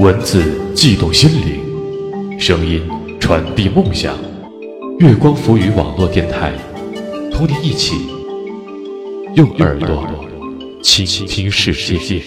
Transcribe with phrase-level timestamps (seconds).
[0.00, 0.44] 文字
[0.76, 2.88] 悸动心灵，声音
[3.18, 4.16] 传递梦想。
[5.00, 6.52] 月光浮语网络电台，
[7.32, 7.96] 同你一起
[9.34, 10.06] 用耳朵
[10.84, 12.22] 倾听世界。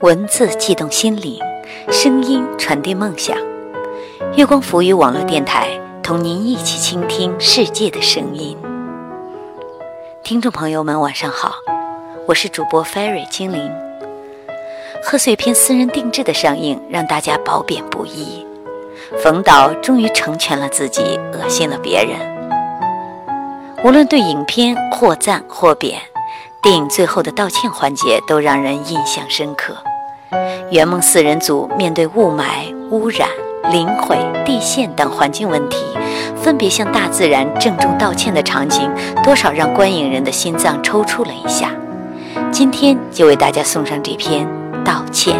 [0.00, 1.38] 文字悸动心灵，
[1.92, 3.38] 声音传递梦想。
[4.36, 5.68] 月光浮语网络电台，
[6.02, 8.56] 同您一起倾听世界的声音。
[10.24, 11.56] 听众朋友们，晚上好，
[12.28, 13.72] 我是主播 Fairy 精灵。
[15.02, 18.46] 贺岁片私人定制的上映，让大家褒贬不一。
[19.20, 22.16] 冯导终于成全了自己，恶心了别人。
[23.82, 26.00] 无论对影片或赞或贬，
[26.62, 29.76] 电影最后的道歉环节都让人印象深刻。
[30.70, 33.28] 圆梦四人组面对雾霾、污染。
[33.70, 35.76] 磷毁、地陷等环境问题，
[36.42, 38.90] 分别向大自然郑重道歉的场景，
[39.22, 41.70] 多少让观影人的心脏抽搐了一下。
[42.50, 44.46] 今天就为大家送上这篇
[44.84, 45.36] 道歉。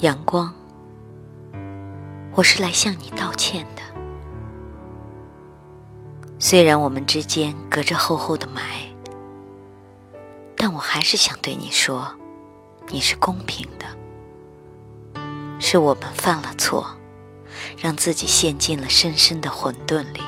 [0.00, 0.50] 阳光，
[2.32, 3.82] 我是来向你道歉的。
[6.38, 8.88] 虽然我们之间隔着厚厚的霾，
[10.56, 12.10] 但我还是想对你说，
[12.88, 13.84] 你是公平的。
[15.58, 16.86] 是我们犯了错，
[17.76, 20.22] 让自己陷进了深深的混沌里。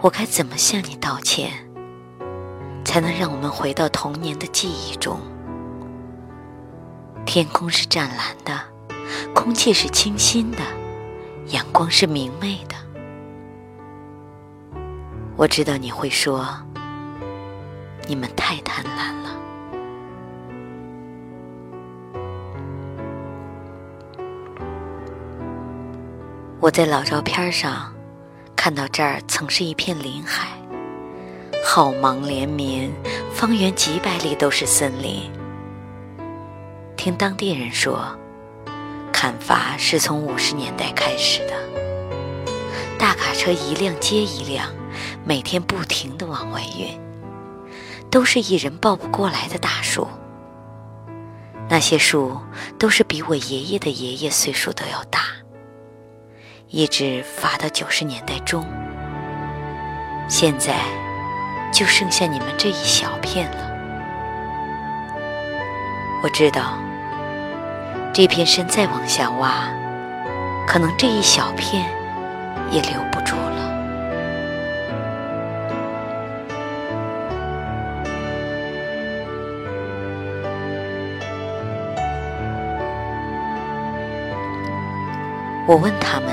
[0.00, 1.52] 我该怎么向你道歉，
[2.84, 5.20] 才能让我们回到童年的记忆中？
[7.36, 8.58] 天空是湛蓝的，
[9.34, 10.60] 空气是清新的，
[11.48, 12.74] 阳光是明媚的。
[15.36, 16.48] 我知道你会说，
[18.08, 19.38] 你们太贪婪了。
[26.58, 27.92] 我在老照片上
[28.56, 30.48] 看到这儿曾是一片林海，
[31.62, 32.90] 浩茫连绵，
[33.30, 35.30] 方圆几百里都是森林。
[37.06, 38.18] 听当地人说，
[39.12, 41.52] 砍伐是从五十年代开始的。
[42.98, 44.74] 大卡车一辆接一辆，
[45.24, 47.00] 每天不停地往外运，
[48.10, 50.08] 都是一人抱不过来的大树。
[51.68, 52.40] 那些树
[52.76, 55.20] 都是比我爷爷的爷爷岁数都要大，
[56.66, 58.66] 一直伐到九十年代中，
[60.26, 60.74] 现在
[61.72, 63.70] 就剩下你们这一小片了。
[66.24, 66.76] 我知道。
[68.16, 69.68] 这片山再往下挖，
[70.66, 71.84] 可能这一小片
[72.70, 73.52] 也留不住了。
[85.66, 86.30] 我问他们：“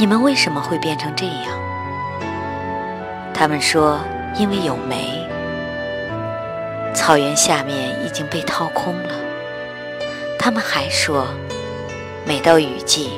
[0.00, 1.54] 你们为什么会变成这样？”
[3.34, 4.00] 他们说
[4.40, 5.28] ：“因为有煤，
[6.94, 9.16] 草原下面已经被掏空了。”
[10.44, 11.24] 他们还说，
[12.26, 13.10] 每到雨季，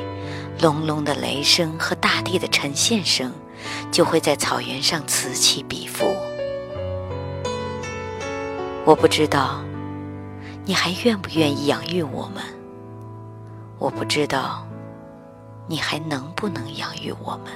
[0.61, 3.33] 隆隆的雷声和大地的沉陷声，
[3.91, 6.05] 就会在草原上此起彼伏。
[8.85, 9.63] 我不知道，
[10.67, 12.45] 你还愿不愿意养育我们？
[13.79, 14.67] 我不知道，
[15.67, 17.51] 你还能不能养育我们？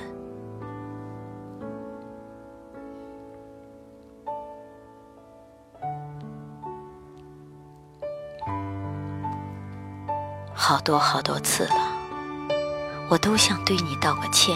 [10.69, 11.76] 好多好多次了，
[13.09, 14.55] 我都想对你道个歉。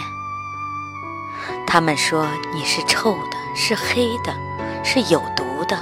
[1.66, 4.30] 他们说你是臭的，是黑的，
[4.84, 5.74] 是有毒的。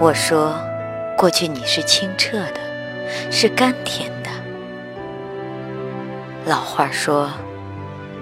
[0.00, 0.54] 我说，
[1.18, 4.30] 过去你是清澈的，是甘甜的。
[6.44, 7.28] 老话说，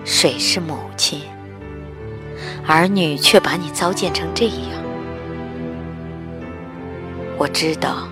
[0.06, 1.20] 水是母亲，
[2.66, 4.82] 儿女却把你糟践成这样。
[7.36, 8.08] 我知道。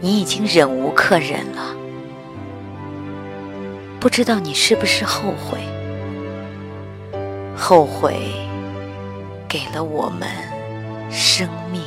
[0.00, 1.74] 你已经忍无可忍了。
[4.00, 5.58] 不知道你是不是后悔？
[7.56, 8.16] 后悔
[9.48, 10.28] 给了我们
[11.10, 11.80] 生命。